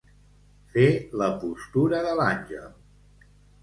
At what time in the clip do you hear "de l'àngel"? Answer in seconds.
2.09-2.69